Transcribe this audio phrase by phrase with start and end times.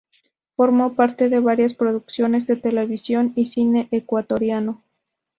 [0.55, 4.83] Formó parte de varias producciones de televisión y cine ecuatoriano.